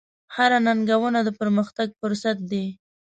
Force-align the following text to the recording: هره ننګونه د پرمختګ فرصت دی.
هره 0.35 0.59
ننګونه 0.65 1.19
د 1.23 1.29
پرمختګ 1.39 1.87
فرصت 1.99 2.37
دی. 2.51 2.65